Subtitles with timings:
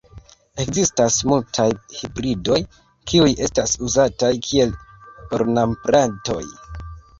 [0.61, 1.65] Ekzistas multaj
[1.97, 2.57] hibridoj,
[3.13, 4.75] kiuj estas uzataj kiel
[5.41, 6.43] ornamplantoj.